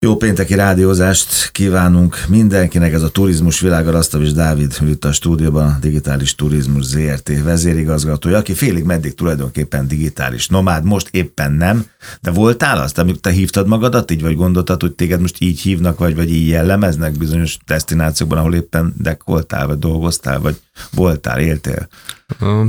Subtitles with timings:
[0.00, 5.78] Jó pénteki rádiózást kívánunk mindenkinek, ez a turizmus világa, Rasztavis Dávid itt a stúdióban, a
[5.80, 7.42] Digitális Turizmus ZRT.
[7.42, 11.86] vezérigazgatója, aki félig meddig tulajdonképpen digitális nomád, most éppen nem,
[12.20, 15.98] de voltál azt, amikor te hívtad magadat így, vagy gondoltad, hogy téged most így hívnak,
[15.98, 20.56] vagy, vagy így jellemeznek bizonyos destinációkban, ahol éppen dekoltál, vagy dolgoztál, vagy
[20.90, 21.88] voltál, éltél?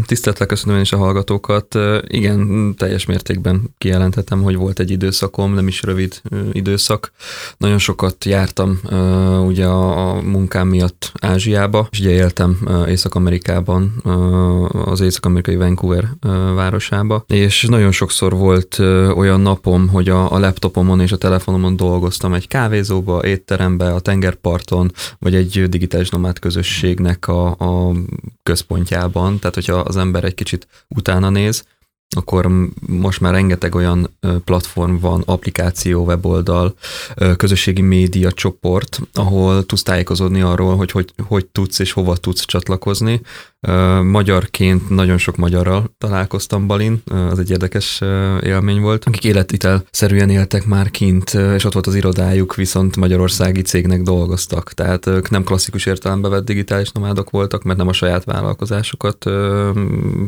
[0.05, 1.77] Tiszteltlek köszönöm én is a hallgatókat.
[2.07, 6.21] Igen, teljes mértékben kijelenthetem, hogy volt egy időszakom, nem is rövid
[6.51, 7.11] időszak.
[7.57, 8.79] Nagyon sokat jártam
[9.45, 12.57] ugye a munkám miatt Ázsiába, és ugye éltem
[12.87, 14.01] Észak-Amerikában,
[14.71, 16.09] az észak-amerikai Vancouver
[16.55, 18.79] városába, és nagyon sokszor volt
[19.15, 24.91] olyan napom, hogy a, a laptopomon és a telefonomon dolgoztam egy kávézóba, étterembe, a tengerparton,
[25.19, 27.93] vagy egy digitális nomád közösségnek a, a
[28.43, 31.63] központjában, hogyha az ember egy kicsit utána néz,
[32.15, 32.49] akkor
[32.87, 36.75] most már rengeteg olyan platform van, applikáció, weboldal,
[37.37, 43.21] közösségi média csoport, ahol tudsz tájékozódni arról, hogy, hogy hogy tudsz és hova tudsz csatlakozni.
[44.03, 48.01] Magyarként nagyon sok magyarral találkoztam Balin, az egy érdekes
[48.41, 53.61] élmény volt, akik életitel szerűen éltek már kint, és ott volt az irodájuk, viszont magyarországi
[53.61, 54.73] cégnek dolgoztak.
[54.73, 59.25] Tehát ők nem klasszikus értelembe vett digitális nomádok voltak, mert nem a saját vállalkozásukat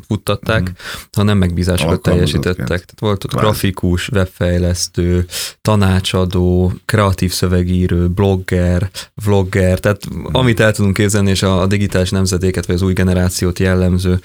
[0.07, 0.73] futtatták, mm.
[1.11, 1.37] hanem
[1.71, 2.65] megbízásokat teljesítettek.
[2.65, 5.25] Tehát volt ott grafikus, webfejlesztő,
[5.61, 8.89] tanácsadó, kreatív szövegírő, blogger,
[9.25, 10.23] vlogger, tehát mm.
[10.31, 14.19] amit el tudunk képzelni, és a, a digitális nemzedéket, vagy az új generáció generációt jellemző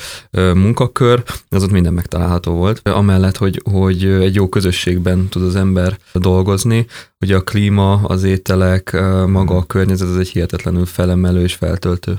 [0.55, 2.89] munkakör, az ott minden megtalálható volt.
[2.89, 6.87] Amellett, hogy, hogy egy jó közösségben tud az ember dolgozni,
[7.27, 8.93] Ugye a klíma, az ételek,
[9.27, 12.19] maga a környezet, az egy hihetetlenül felemelő és feltöltő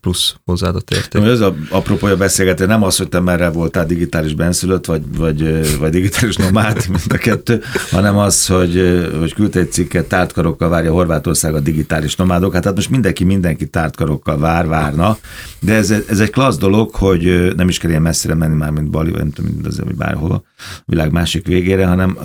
[0.00, 1.22] plusz hozzáadott érték.
[1.22, 5.90] Ez a apropója beszélgető, nem az, hogy te merre voltál digitális benszülött, vagy, vagy, vagy
[5.90, 11.54] digitális nomád, mint a kettő, hanem az, hogy, hogy küldte egy cikket, tártkarokkal várja Horvátország
[11.54, 12.52] a digitális nomádok.
[12.54, 15.18] Hát most mindenki mindenki tártkarokkal vár, várna,
[15.60, 18.90] de ez, ez egy klassz dolog, hogy nem is kell ilyen messzire menni már, mint
[18.90, 20.42] Bali, vagy nem tudom, mint az, vagy bárhova,
[20.86, 22.18] világ másik végére, hanem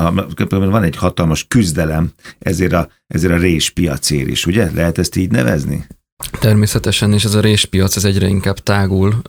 [0.50, 1.95] van egy hatalmas küzdelem
[2.40, 4.72] ezért a, ezért a réspiacér is, ugye?
[4.74, 5.86] Lehet ezt így nevezni?
[6.40, 9.22] Természetesen, és ez a réspiac ez egyre inkább tágul,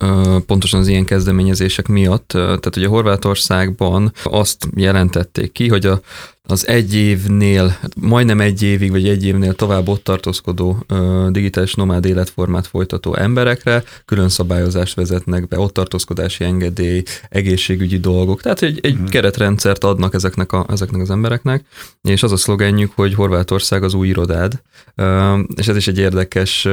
[0.46, 2.28] pontosan az ilyen kezdeményezések miatt.
[2.28, 6.00] Tehát ugye Horvátországban azt jelentették ki, hogy a
[6.46, 10.84] az egy évnél, majdnem egy évig, vagy egy évnél tovább ott tartózkodó
[11.28, 18.62] digitális nomád életformát folytató emberekre külön szabályozást vezetnek be, ott tartózkodási engedély, egészségügyi dolgok, tehát
[18.62, 19.08] egy, egy uh-huh.
[19.08, 21.64] keretrendszert adnak ezeknek, a, ezeknek az embereknek,
[22.02, 24.62] és az a szlogenjük, hogy Horvátország az új irodád,
[25.56, 26.68] és ez is egy érdekes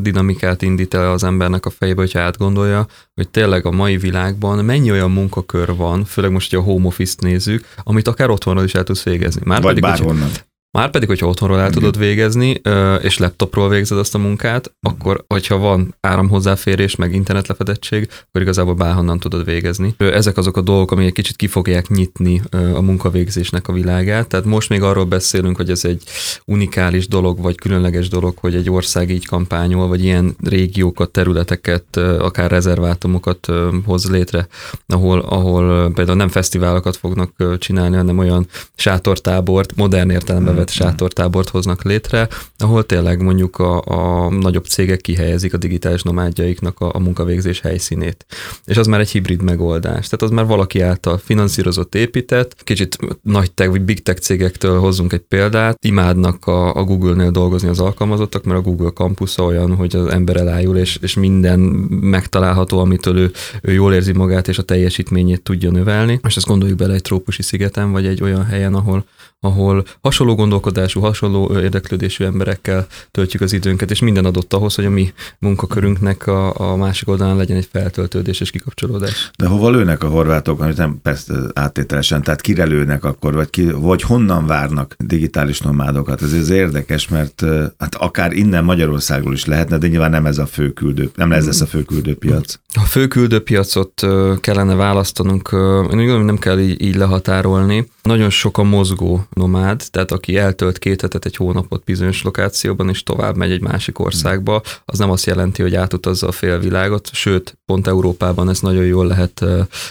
[0.00, 4.90] dinamikát indít el az embernek a fejébe, hogyha átgondolja, hogy tényleg a mai világban mennyi
[4.90, 8.84] olyan munkakör van, főleg most, hogy a home office-t nézzük, amit akár otthonról is el
[8.84, 9.40] tudsz végezni.
[9.44, 10.22] Már Vagy bárhonnan.
[10.22, 12.60] Hogy, már pedig, hogyha otthonról el tudod végezni,
[13.02, 19.18] és laptopról végzed azt a munkát, akkor, hogyha van áramhozzáférés, meg internetlefedettség, akkor igazából bárhonnan
[19.18, 19.94] tudod végezni.
[19.98, 22.42] Ezek azok a dolgok, amik egy kicsit ki fogják nyitni
[22.74, 24.28] a munkavégzésnek a világát.
[24.28, 26.02] Tehát most még arról beszélünk, hogy ez egy
[26.44, 32.50] unikális dolog, vagy különleges dolog, hogy egy ország így kampányol, vagy ilyen régiókat, területeket, akár
[32.50, 33.46] rezervátumokat
[33.84, 34.46] hoz létre,
[34.86, 41.82] ahol, ahol például nem fesztiválokat fognak csinálni, hanem olyan sátortábort, modern értelemben vett sátortábort hoznak
[41.82, 47.60] létre, ahol tényleg mondjuk a, a nagyobb cégek kihelyezik a digitális nomádjaiknak a, a munkavégzés
[47.60, 48.26] helyszínét.
[48.64, 50.04] És az már egy hibrid megoldás.
[50.04, 55.12] Tehát az már valaki által finanszírozott, épített, kicsit nagy tech vagy big tech cégektől hozzunk
[55.12, 59.96] egy példát, imádnak a, a Google-nél dolgozni az alkalmazottak, mert a Google campus olyan, hogy
[59.96, 63.30] az ember elájul, és, és minden megtalálható, amitől ő,
[63.62, 66.20] ő jól érzi magát, és a teljesítményét tudja növelni.
[66.26, 69.04] És ezt gondoljuk bele egy trópusi szigeten, vagy egy olyan helyen, ahol,
[69.40, 74.90] ahol hasonló gondolkodású, hasonló érdeklődésű emberekkel töltjük az időnket, és minden adott ahhoz, hogy a
[74.90, 79.30] mi munkakörünknek a, a másik oldalán legyen egy feltöltődés és kikapcsolódás.
[79.38, 83.70] De hova lőnek a horvátok, amit nem persze áttételesen, tehát kire lőnek akkor, vagy, ki,
[83.70, 86.22] vagy honnan várnak digitális nomádokat?
[86.22, 87.44] Ez, ez érdekes, mert
[87.78, 91.46] hát akár innen Magyarországról is lehetne, de nyilván nem ez a fő küldő, nem ez
[91.46, 92.54] lesz a fő küldőpiac.
[92.74, 94.06] A fő küldőpiacot
[94.40, 97.88] kellene választanunk, én úgy gondolom, nem kell így, így lehatárolni.
[98.08, 103.02] Nagyon sok a mozgó nomád, tehát aki eltölt két hetet, egy hónapot bizonyos lokációban, és
[103.02, 107.86] tovább megy egy másik országba, az nem azt jelenti, hogy átutazza a félvilágot, sőt, pont
[107.86, 109.44] Európában ezt nagyon jól lehet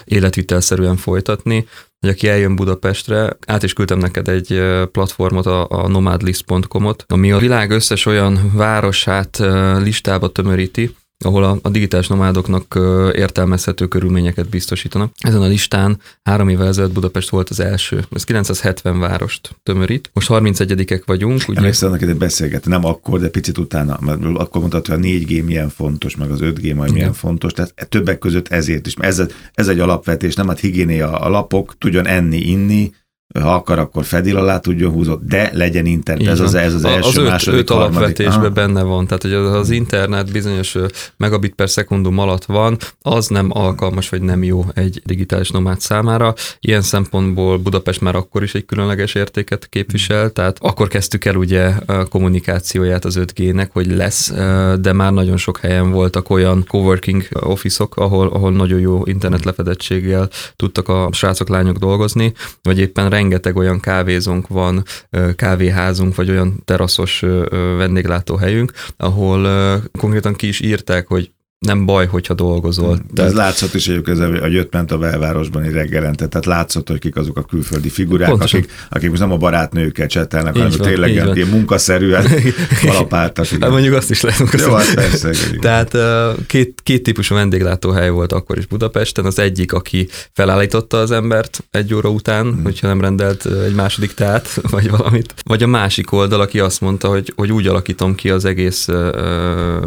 [0.05, 1.67] életvitelszerűen folytatni,
[1.99, 4.61] hogy aki eljön Budapestre, át is küldtem neked egy
[4.91, 9.37] platformot, a, a nomadlist.com-ot, ami a világ összes olyan városát
[9.77, 12.79] listába tömöríti, ahol a, a digitális nomádoknak
[13.13, 15.11] értelmezhető körülményeket biztosítanak.
[15.19, 18.05] Ezen a listán három évvel ezelőtt Budapest volt az első.
[18.11, 20.09] Ez 970 várost tömörít.
[20.13, 21.41] Most 31-ek vagyunk.
[21.47, 21.59] Ugye...
[21.59, 25.45] Emlékszel, annak egy beszélgetni, nem akkor, de picit utána, mert akkor mondtad, hogy a 4G
[25.45, 28.93] milyen fontos, meg az 5G majd milyen fontos, tehát többek között ezért is.
[28.97, 29.21] Ez,
[29.53, 32.91] ez egy alapvetés, nem hát higiénia a lapok, tudjon enni, inni,
[33.33, 36.27] ha akar, akkor fedél alá tudjon húzott, de legyen internet.
[36.27, 39.53] ez az, ez az első, az öt, második, öt alapvetésben benne van, tehát hogy az,
[39.53, 40.75] az internet bizonyos
[41.17, 46.33] megabit per szekundum alatt van, az nem alkalmas, vagy nem jó egy digitális nomád számára.
[46.59, 51.71] Ilyen szempontból Budapest már akkor is egy különleges értéket képvisel, tehát akkor kezdtük el ugye
[51.85, 54.31] a kommunikációját az 5G-nek, hogy lesz,
[54.79, 60.29] de már nagyon sok helyen voltak olyan coworking office-ok, ahol, ahol nagyon jó internet lefedettséggel
[60.55, 64.83] tudtak a srácok, lányok dolgozni, vagy éppen rengeteg olyan kávézónk van,
[65.35, 67.19] kávéházunk, vagy olyan teraszos
[67.77, 69.41] vendéglátóhelyünk, ahol
[69.99, 72.95] konkrétan ki is írták, hogy nem baj, hogyha dolgozol.
[72.95, 73.31] De tehát...
[73.31, 77.15] ez látszott is egyébként, hogy jött ment a belvárosban egy reggelente, tehát látszott, hogy kik
[77.15, 81.47] azok a külföldi figurák, akik, akik most nem a barátnőkkel csetelnek, hanem van, tényleg ilyen
[81.47, 82.25] munkaszerűen
[82.91, 83.45] alapáltak.
[83.45, 84.59] Hát mondjuk azt is lehet.
[84.59, 85.31] Jó, hát persze.
[85.59, 85.97] Tehát
[86.47, 89.25] két, két típusú vendéglátóhely volt akkor is Budapesten.
[89.25, 92.63] Az egyik, aki felállította az embert egy óra után, hmm.
[92.63, 95.33] hogyha nem rendelt egy második teát, vagy valamit.
[95.43, 98.85] Vagy a másik oldal, aki azt mondta, hogy, hogy úgy alakítom ki az egész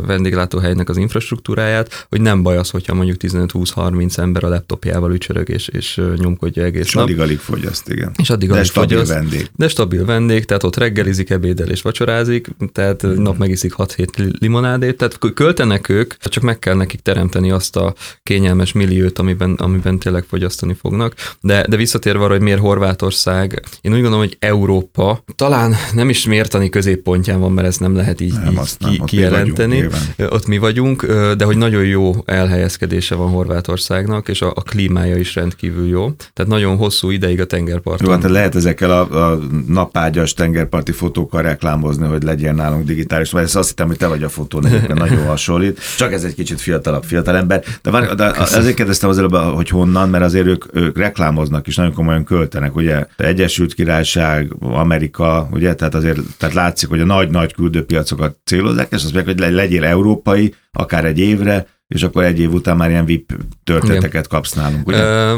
[0.06, 5.48] vendéglátóhelynek az infrastruktúrát, struktúráját, hogy nem baj az, hogyha mondjuk 15-20-30 ember a laptopjával ücsörög
[5.48, 7.04] és, és nyomkodja egész és nap.
[7.04, 8.12] addig alig fogyaszt, igen.
[8.16, 9.50] És addig de stabil fogyaszt, vendég.
[9.56, 13.22] De stabil vendég, tehát ott reggelizik, ebédel és vacsorázik, tehát hmm.
[13.22, 18.72] nap megiszik 6-7 limonádét, tehát költenek ők, csak meg kell nekik teremteni azt a kényelmes
[18.72, 21.14] milliót, amiben, amiben tényleg fogyasztani fognak.
[21.40, 26.24] De, de visszatérve arra, hogy miért Horvátország, én úgy gondolom, hogy Európa talán nem is
[26.24, 29.80] mértani középpontján van, mert ezt nem lehet így, nem, így ki, nem, kijelenteni.
[29.80, 34.62] Mi vagyunk, ott mi vagyunk, de hogy nagyon jó elhelyezkedése van Horvátországnak, és a, a
[34.62, 36.10] klímája is rendkívül jó.
[36.32, 38.06] Tehát nagyon hosszú ideig a tengerparton.
[38.06, 43.46] Jó, hát lehet ezekkel a, a napágyas tengerparti fotókkal reklámozni, hogy legyen nálunk digitális, mert
[43.46, 45.80] ezt azt hittem, hogy te vagy a fotó, nagyon hasonlít.
[45.96, 47.64] Csak ez egy kicsit fiatalabb fiatalember.
[47.82, 51.76] De, van, de azért kérdeztem az előbb, hogy honnan, mert azért ők, ők reklámoznak is,
[51.76, 57.54] nagyon komolyan költenek, ugye Egyesült Királyság, Amerika, ugye, tehát azért tehát látszik, hogy a nagy-nagy
[57.54, 62.52] küldőpiacokat célozzák, és azt mondják, hogy legyél európai, akár egy évre, és akkor egy év
[62.52, 63.32] után már ilyen VIP
[63.64, 65.02] történeteket kapsz nálunk, ugye?
[65.02, 65.36] Ö,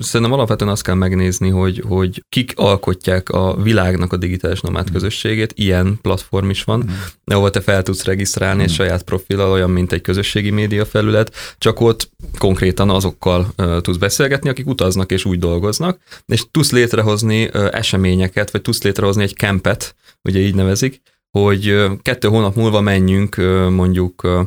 [0.00, 4.92] szerintem alapvetően azt kell megnézni, hogy, hogy kik alkotják a világnak a digitális nomád mm.
[4.92, 6.90] közösségét, ilyen platform is van, mm.
[7.24, 8.64] ahol te fel tudsz regisztrálni mm.
[8.64, 14.48] egy saját profillal, olyan, mint egy közösségi média felület, csak ott konkrétan azokkal tudsz beszélgetni,
[14.48, 20.40] akik utaznak és úgy dolgoznak, és tudsz létrehozni eseményeket, vagy tudsz létrehozni egy kempet, ugye
[20.40, 21.00] így nevezik,
[21.42, 23.36] hogy kettő hónap múlva menjünk
[23.70, 24.46] mondjuk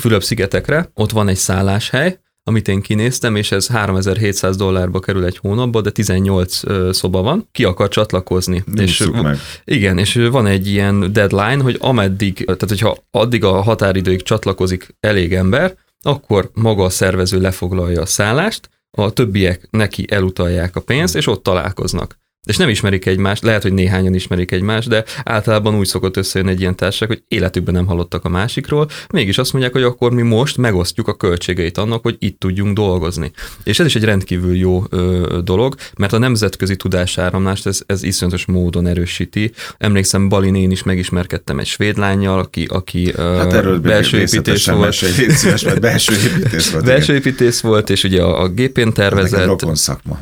[0.00, 5.80] Fülöp-szigetekre, ott van egy szálláshely, amit én kinéztem, és ez 3700 dollárba kerül egy hónapba,
[5.80, 6.60] de 18
[6.96, 8.64] szoba van, ki akar csatlakozni.
[8.74, 9.38] és meg.
[9.64, 15.34] Igen, és van egy ilyen deadline, hogy ameddig, tehát hogyha addig a határidőig csatlakozik elég
[15.34, 21.26] ember, akkor maga a szervező lefoglalja a szállást, a többiek neki elutalják a pénzt, és
[21.26, 26.16] ott találkoznak és nem ismerik egymást, lehet, hogy néhányan ismerik egymást, de általában úgy szokott
[26.16, 30.12] összejönni egy ilyen társaság, hogy életükben nem hallottak a másikról, mégis azt mondják, hogy akkor
[30.12, 33.32] mi most megosztjuk a költségeit annak, hogy itt tudjunk dolgozni.
[33.62, 38.44] És ez is egy rendkívül jó ö, dolog, mert a nemzetközi tudásáramlást ez, ez iszonyatos
[38.44, 39.52] módon erősíti.
[39.78, 44.92] Emlékszem, Balin én is megismerkedtem egy svéd lányjal, aki, aki hát erről belső építés volt.
[44.92, 46.84] szíves, mert belső építés volt.
[46.94, 49.46] Belső építész volt, és ugye a, a gépén tervezett.
[49.46, 50.20] Rokon szakma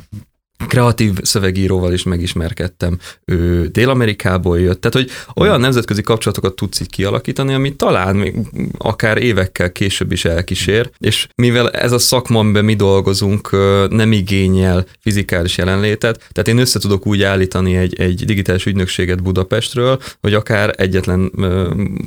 [0.66, 5.10] kreatív szövegíróval is megismerkedtem, ő Dél-Amerikából jött, tehát hogy
[5.42, 8.34] olyan nemzetközi kapcsolatokat tudsz így kialakítani, ami talán még
[8.78, 13.50] akár évekkel később is elkísér, és mivel ez a szakma, amiben mi dolgozunk,
[13.90, 20.00] nem igényel fizikális jelenlétet, tehát én össze tudok úgy állítani egy, egy digitális ügynökséget Budapestről,
[20.20, 21.32] hogy akár egyetlen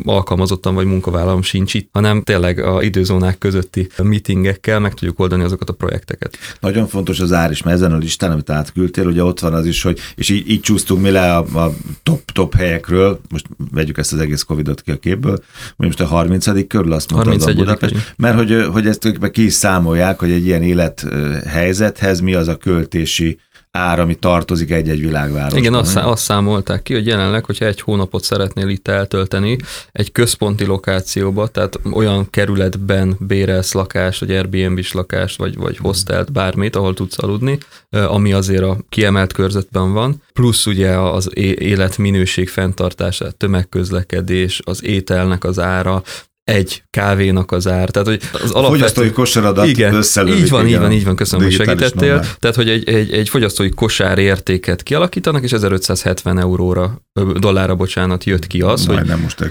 [0.05, 5.69] alkalmazottan vagy munkavállalom sincs itt, hanem tényleg a időzónák közötti meetingekkel meg tudjuk oldani azokat
[5.69, 6.37] a projekteket.
[6.59, 9.65] Nagyon fontos az ár is, mert ezen a listán, amit átküldtél, ugye ott van az
[9.65, 11.73] is, hogy, és így, így csúsztunk mi le a, a
[12.03, 15.43] top, top helyekről, most vegyük ezt az egész Covidot ki a képből,
[15.75, 16.67] most a 30.
[16.67, 20.45] körül azt mondta az a Budapest, mert hogy, hogy ezt ki is számolják, hogy egy
[20.45, 23.39] ilyen élethelyzethez mi az a költési
[23.75, 25.59] ár, ami tartozik egy-egy világvárosban.
[25.59, 29.57] Igen, azt, azt számolták ki, hogy jelenleg, hogyha egy hónapot szeretnél itt eltölteni,
[29.91, 36.75] egy központi lokációba, tehát olyan kerületben bérelsz lakást, vagy Airbnb-s lakást, vagy, vagy hostelt, bármit,
[36.75, 37.57] ahol tudsz aludni,
[37.89, 45.59] ami azért a kiemelt körzetben van, plusz ugye az életminőség fenntartása, tömegközlekedés, az ételnek az
[45.59, 46.03] ára,
[46.45, 47.89] egy kávénak az ár.
[47.89, 48.77] Tehát, hogy az alapvető...
[48.77, 50.03] Fogyasztói kosaradat igen.
[50.27, 52.07] Így van, igen, így van, így van, köszönöm, hogy segítettél.
[52.07, 52.35] Normál.
[52.39, 57.01] Tehát, hogy egy, egy, egy fogyasztói kosár értéket kialakítanak, és 1570 euróra,
[57.39, 59.49] dollárra, bocsánat, jött ki az, hogy, nem most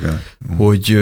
[0.57, 0.97] hogy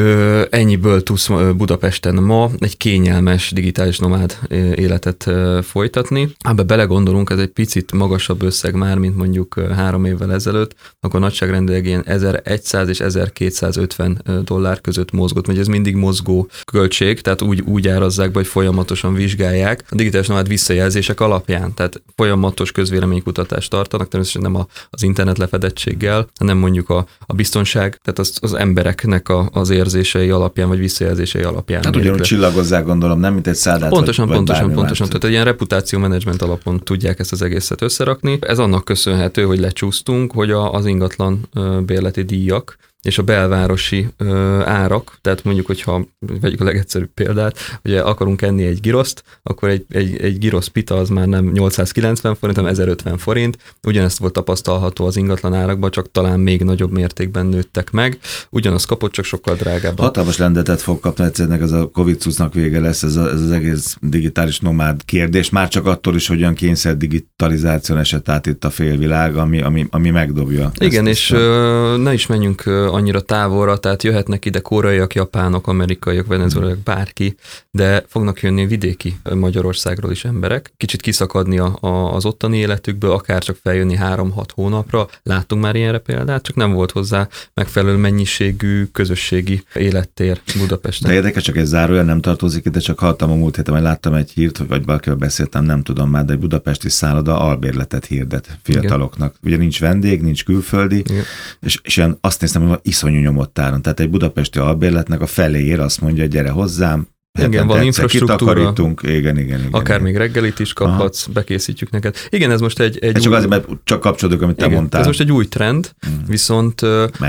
[0.50, 4.38] ennyiből tudsz Budapesten ma egy kényelmes digitális nomád
[4.74, 5.30] életet
[5.62, 6.34] folytatni.
[6.38, 11.86] Ebbe belegondolunk, ez egy picit magasabb összeg már, mint mondjuk három évvel ezelőtt, akkor nagyságrendileg
[11.86, 17.88] ilyen 1100 és 1250 dollár között mozgott, vagy ez mindig mozgó költség, tehát úgy, úgy
[17.88, 24.52] árazzák be, hogy folyamatosan vizsgálják a digitális nomád visszajelzések alapján, tehát folyamatos közvéleménykutatást tartanak, természetesen
[24.52, 29.48] nem a, az internet lefedettséggel, hanem mondjuk a, a biztonság, tehát az, az embereknek a,
[29.52, 31.82] az érzései alapján, vagy visszajelzései alapján.
[31.84, 33.90] Hát ugyanúgy csillagozzák, gondolom, nem mint egy szállát.
[33.90, 35.06] Pontosan, vagy, pontosan, vagy pontosan.
[35.06, 38.38] Tehát egy ilyen reputáció menedzsment alapon tudják ezt az egészet összerakni.
[38.40, 41.48] Ez annak köszönhető, hogy lecsúsztunk, hogy a, az ingatlan
[41.86, 46.06] bérleti díjak és a belvárosi ö, árak, tehát mondjuk, hogyha
[46.40, 50.94] vegyük a legegyszerűbb példát, hogy akarunk enni egy giroszt, akkor egy, egy, egy girosz pita
[50.94, 53.58] az már nem 890 forint, hanem 1050 forint.
[53.82, 58.18] Ugyanezt volt tapasztalható az ingatlan árakban, csak talán még nagyobb mértékben nőttek meg.
[58.50, 59.98] Ugyanaz kapott, csak sokkal drágább.
[59.98, 63.50] Hatalmas lendetet fog kapni egyszerűen ez a Covid cuccnak vége lesz, ez, a, ez az
[63.50, 68.64] egész digitális nomád kérdés, már csak attól is, hogy olyan kényszer digitalizáción esett át itt
[68.64, 70.70] a félvilág, ami, ami, ami megdobja.
[70.78, 76.26] Igen, ezt, és ezt, ne is menjünk annyira távolra, tehát jöhetnek ide koreaiak, japánok, amerikaiak,
[76.26, 77.36] venezuelaiak, bárki,
[77.70, 83.42] de fognak jönni vidéki Magyarországról is emberek, kicsit kiszakadni a, a, az ottani életükből, akár
[83.42, 85.08] csak feljönni három-hat hónapra.
[85.22, 91.10] Láttunk már ilyenre példát, csak nem volt hozzá megfelelő mennyiségű közösségi élettér Budapesten.
[91.10, 94.14] De érdekes, csak egy zárója nem tartozik ide, csak hallottam a múlt héten, hogy láttam
[94.14, 99.34] egy hírt, vagy valakivel beszéltem, nem tudom már, de egy budapesti szálloda albérletet hirdet fiataloknak.
[99.40, 99.52] Igen.
[99.52, 101.22] Ugye nincs vendég, nincs külföldi, Igen.
[101.60, 103.82] és, és én azt néztem, hogy iszonyú nyomott áron.
[103.82, 107.06] Tehát egy budapesti albérletnek a feléért azt mondja, gyere hozzám,
[107.40, 108.72] igen, van infrastruktúra.
[109.02, 109.68] Igen, igen, igen.
[109.70, 110.02] Akár igen.
[110.02, 111.32] még reggelit is kaphatsz, Aha.
[111.32, 112.16] bekészítjük neked.
[112.28, 112.98] Igen, ez most egy...
[113.00, 113.22] egy ez új...
[113.22, 115.00] csak azért, mert csak kapcsolódok, amit te igen, mondtál.
[115.00, 116.26] Ez most egy új trend, mm.
[116.26, 116.80] viszont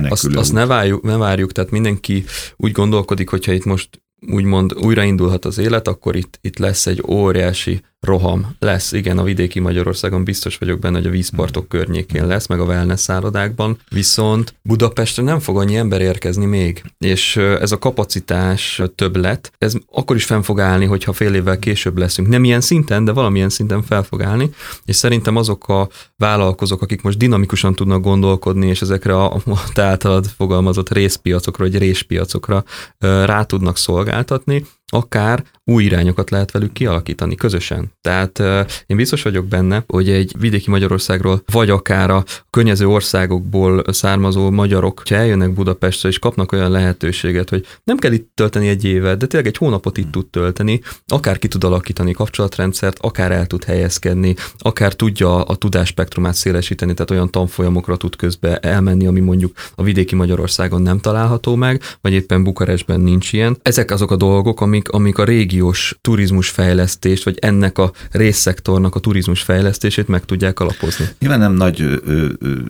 [0.10, 3.90] azt, azt ne, várjuk, ne várjuk, tehát mindenki úgy gondolkodik, hogyha itt most
[4.28, 9.60] úgymond újraindulhat az élet, akkor itt, itt lesz egy óriási roham lesz, igen, a vidéki
[9.60, 15.24] Magyarországon biztos vagyok benne, hogy a vízpartok környékén lesz, meg a wellness szállodákban, viszont Budapestre
[15.24, 20.42] nem fog annyi ember érkezni még, és ez a kapacitás többlet, ez akkor is fenn
[20.42, 22.28] fog állni, hogyha fél évvel később leszünk.
[22.28, 24.50] Nem ilyen szinten, de valamilyen szinten fel fog állni,
[24.86, 29.84] és szerintem azok a vállalkozók, akik most dinamikusan tudnak gondolkodni, és ezekre a, a te
[29.84, 32.64] általad fogalmazott részpiacokra, vagy réspiacokra
[33.00, 37.92] rá tudnak szolgáltatni, akár új irányokat lehet velük kialakítani közösen.
[38.02, 38.40] Tehát
[38.86, 45.02] én biztos vagyok benne, hogy egy vidéki Magyarországról, vagy akár a környező országokból származó magyarok,
[45.10, 49.26] ha eljönnek Budapestre és kapnak olyan lehetőséget, hogy nem kell itt tölteni egy évet, de
[49.26, 54.36] tényleg egy hónapot itt tud tölteni, akár ki tud alakítani kapcsolatrendszert, akár el tud helyezkedni,
[54.58, 60.16] akár tudja a tudásspektrumát szélesíteni, tehát olyan tanfolyamokra tud közbe elmenni, ami mondjuk a vidéki
[60.16, 63.58] Magyarországon nem található meg, vagy éppen Bukarestben nincs ilyen.
[63.62, 70.08] Ezek azok a dolgok, amik, amik a régiós turizmusfejlesztést, vagy ennek a részszektornak a turizmusfejlesztését
[70.08, 71.06] meg tudják alapozni.
[71.20, 72.02] Nyilván nem nagy,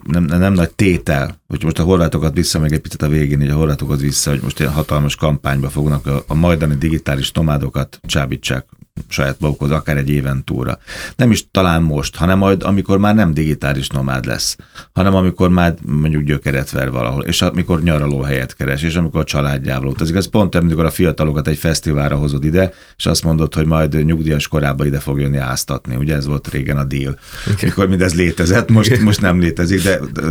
[0.06, 3.48] nem, nem nagy tétel, hogy most a horvátokat vissza, meg egy picit a végén, hogy
[3.48, 8.66] a horvátokat vissza, hogy most ilyen hatalmas kampányba fognak a, a majdani digitális nomádokat csábítsák
[9.08, 10.78] saját magukhoz, akár egy éven túlra.
[11.16, 14.56] Nem is talán most, hanem majd, amikor már nem digitális nomád lesz,
[14.92, 19.24] hanem amikor már mondjuk gyökeret ver valahol, és amikor nyaraló helyet keres, és amikor a
[19.24, 20.16] családjával utazik.
[20.16, 24.48] Ez pont amikor a fiatalokat egy fesztiválra hozod ide, és azt mondod, hogy majd nyugdíjas
[24.48, 25.96] korában ide fog jönni áztatni.
[25.96, 27.18] Ugye ez volt régen a deal,
[27.52, 27.68] okay.
[27.68, 29.82] mikor mindez létezett, most, most nem létezik,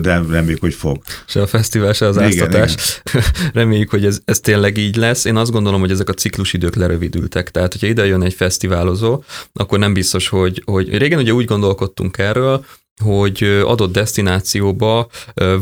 [0.01, 1.01] de, reméljük, hogy fog.
[1.25, 3.01] Se a fesztivál, se az igen, áztatás.
[3.03, 3.23] Igen.
[3.53, 5.25] reméljük, hogy ez, ez tényleg így lesz.
[5.25, 7.51] Én azt gondolom, hogy ezek a ciklusidők lerövidültek.
[7.51, 12.17] Tehát, hogyha ide jön egy fesztiválozó, akkor nem biztos, hogy, hogy régen ugye úgy gondolkodtunk
[12.17, 12.65] erről,
[13.01, 15.07] hogy adott destinációba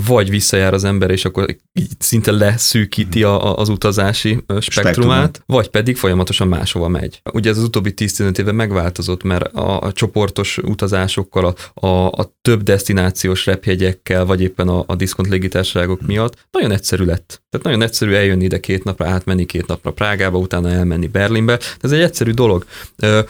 [0.06, 1.56] vagy visszajár az ember, és akkor
[2.00, 5.46] szinte leszűkíti a, az utazási spektrumát, Spektrum.
[5.46, 7.22] vagy pedig folyamatosan máshova megy.
[7.34, 12.36] Ugye ez az utóbbi 10-15 éve megváltozott, mert a, a csoportos utazásokkal, a, a, a
[12.42, 17.44] több destinációs repjegyekkel, vagy éppen a, a diszkont légitársaságok miatt nagyon egyszerű lett.
[17.50, 21.60] Tehát nagyon egyszerű eljönni ide két napra, átmenni két napra Prágába, utána elmenni Berlinbe.
[21.80, 22.66] Ez egy egyszerű dolog.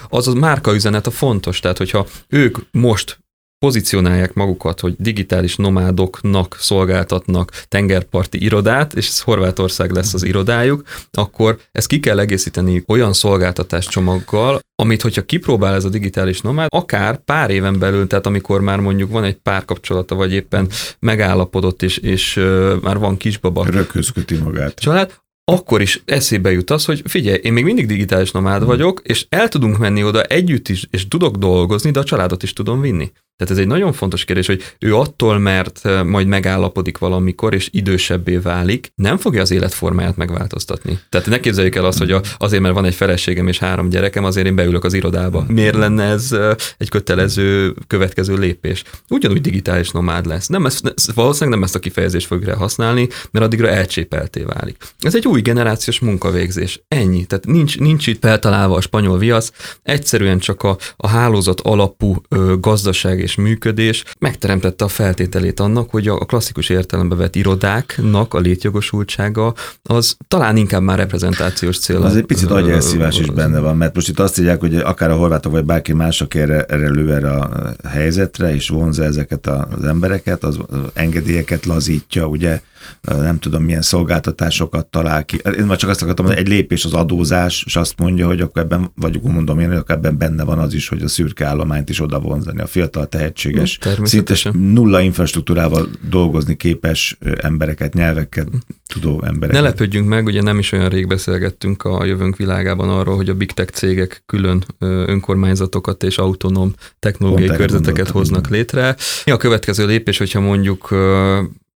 [0.10, 3.20] Az a márkaüzenet a fontos, tehát hogyha ők most
[3.66, 11.88] pozícionálják magukat, hogy digitális nomádoknak szolgáltatnak tengerparti irodát, és Horvátország lesz az irodájuk, akkor ezt
[11.88, 17.50] ki kell egészíteni olyan szolgáltatás csomaggal, amit hogyha kipróbál ez a digitális nomád, akár pár
[17.50, 22.82] éven belül, tehát amikor már mondjuk van egy párkapcsolata, vagy éppen megállapodott, és, és uh,
[22.82, 23.66] már van kisbaba.
[23.66, 24.80] Röközköti magát.
[24.80, 29.26] Család, akkor is eszébe jut az, hogy figyelj, én még mindig digitális nomád vagyok, és
[29.30, 33.12] el tudunk menni oda együtt is, és tudok dolgozni, de a családot is tudom vinni.
[33.42, 38.36] Tehát ez egy nagyon fontos kérdés, hogy ő attól, mert majd megállapodik valamikor, és idősebbé
[38.38, 41.00] válik, nem fogja az életformáját megváltoztatni.
[41.10, 44.48] Tehát ne képzeljük el azt, hogy azért, mert van egy feleségem és három gyerekem, azért
[44.48, 45.46] én beülök az irodába.
[45.48, 46.36] Miért lenne ez
[46.78, 48.84] egy kötelező következő lépés?
[49.10, 50.48] Ugyanúgy digitális nomád lesz.
[50.48, 54.78] Nem ezt, valószínűleg nem ezt a kifejezést fogja használni, mert addigra elcsépelté válik.
[55.00, 56.82] Ez egy új generációs munkavégzés.
[56.88, 57.26] Ennyi.
[57.26, 59.52] Tehát nincs, nincs itt feltalálva a spanyol viasz,
[59.84, 66.08] egyszerűen csak a, a hálózat alapú ö, gazdaság és működés megteremtette a feltételét annak, hogy
[66.08, 72.02] a klasszikus értelembe vett irodáknak a létjogosultsága az talán inkább már reprezentációs cél.
[72.02, 75.16] Az egy picit agyelszívás is benne van, mert most itt azt írják, hogy akár a
[75.16, 79.84] horvátok vagy bárki más, aki erre, erre lő erre a helyzetre, és vonza ezeket az
[79.84, 80.60] embereket, az
[80.94, 82.62] engedélyeket lazítja, ugye
[83.02, 85.42] nem tudom milyen szolgáltatásokat talál ki.
[85.58, 88.62] Én már csak azt akartam, hogy egy lépés az adózás, és azt mondja, hogy akkor
[88.62, 91.90] ebben, vagy mondom én, hogy akkor ebben benne van az is, hogy a szürke állományt
[91.90, 98.48] is oda vonzani, a fiatal tehetséges, szinte nulla infrastruktúrával dolgozni képes embereket, nyelveket
[98.94, 99.62] tudó embereket.
[99.62, 103.34] Ne lepődjünk meg, ugye nem is olyan rég beszélgettünk a jövőnk világában arról, hogy a
[103.34, 108.96] big tech cégek külön önkormányzatokat és autonóm technológiai körzeteket hoznak létre.
[109.26, 110.90] Mi a következő lépés, hogyha mondjuk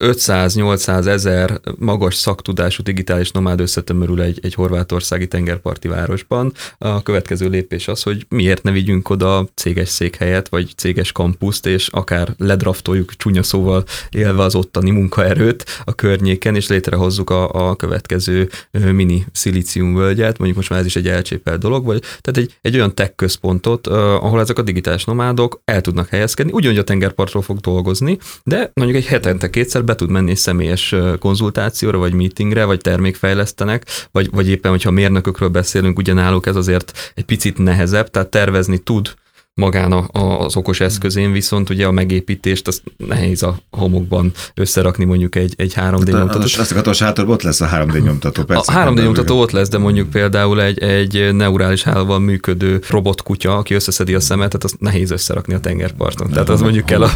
[0.03, 6.53] 500-800 ezer magas szaktudású digitális nomád összetömörül egy, egy horvátországi tengerparti városban.
[6.79, 11.89] A következő lépés az, hogy miért ne vigyünk oda céges székhelyet, vagy céges kampuszt, és
[11.89, 18.49] akár ledraftoljuk csúnya szóval élve az ottani munkaerőt a környéken, és létrehozzuk a, a következő
[18.71, 22.95] mini szilíciumvölgyet, mondjuk most már ez is egy elcsépelt dolog, vagy tehát egy, egy olyan
[22.95, 28.19] tech központot, ahol ezek a digitális nomádok el tudnak helyezkedni, ugyanúgy a tengerpartról fog dolgozni,
[28.45, 34.31] de mondjuk egy hetente kétszer be tud menni személyes konzultációra, vagy meetingre, vagy termékfejlesztenek, vagy,
[34.31, 39.15] vagy éppen, hogyha mérnökökről beszélünk, ugyanáluk ez azért egy picit nehezebb, tehát tervezni tud
[39.55, 45.35] magán a, az okos eszközén, viszont ugye a megépítést az nehéz a homokban összerakni mondjuk
[45.35, 46.43] egy, egy 3D hát, nyomtatót.
[46.43, 48.43] Azt akartam, a ott lesz a 3D nyomtató.
[48.43, 53.57] Persze, a 3D nyomtató ott lesz, de mondjuk például egy, egy neurális hálóval működő robotkutya,
[53.57, 56.31] aki összeszedi a szemet, tehát az nehéz összerakni a tengerparton.
[56.31, 57.11] Tehát az mondjuk kell a,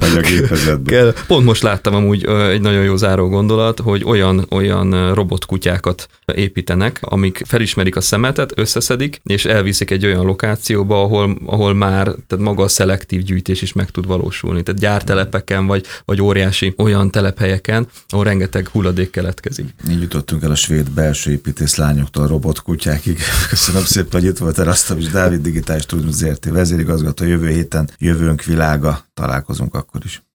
[0.87, 1.15] kell.
[1.27, 7.43] Pont most láttam amúgy egy nagyon jó záró gondolat, hogy olyan, olyan robotkutyákat építenek, amik
[7.47, 12.69] felismerik a szemetet, összeszedik, és elviszik egy olyan lokációba, ahol, ahol már tehát maga a
[12.69, 14.63] szelektív gyűjtés is meg tud valósulni.
[14.63, 19.75] Tehát gyártelepeken vagy, vagy óriási olyan telephelyeken, ahol rengeteg hulladék keletkezik.
[19.91, 23.19] Így jutottunk el a svéd belső építész lányoktól robotkutyákig.
[23.51, 27.25] Köszönöm szépen, hogy itt volt Erasztam és Dávid Digitális Turizmus ZRT vezérigazgató.
[27.25, 29.05] Jövő héten jövőnk világa.
[29.15, 30.26] Találkozunk akkor is.